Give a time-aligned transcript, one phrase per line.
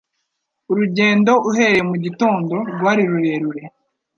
[0.71, 3.61] Urugendo uhereye mu gitondo rwari rurerure,